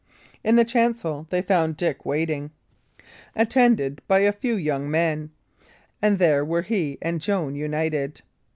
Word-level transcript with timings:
In 0.43 0.55
the 0.55 0.65
chancel 0.65 1.27
they 1.29 1.43
found 1.43 1.77
Dick 1.77 2.07
waiting, 2.07 2.49
attended 3.35 4.01
by 4.07 4.21
a 4.21 4.31
few 4.31 4.55
young 4.55 4.89
men; 4.89 5.29
and 6.01 6.17
there 6.17 6.43
were 6.43 6.63
he 6.63 6.97
and 7.03 7.21
Joan 7.21 7.53
united. 7.53 8.23